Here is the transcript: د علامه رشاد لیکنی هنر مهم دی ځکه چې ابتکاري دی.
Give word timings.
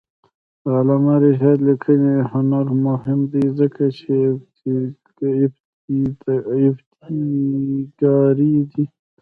د 0.63 0.65
علامه 0.77 1.15
رشاد 1.23 1.57
لیکنی 1.67 2.15
هنر 2.31 2.67
مهم 2.87 3.19
دی 3.31 3.45
ځکه 3.59 3.83
چې 3.99 4.15
ابتکاري 7.11 8.55
دی. 8.71 8.85